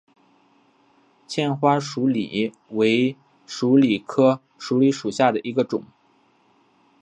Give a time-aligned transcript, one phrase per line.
[1.27, 3.15] 纤花鼠李为
[3.45, 5.83] 鼠李科鼠李属下的一个种。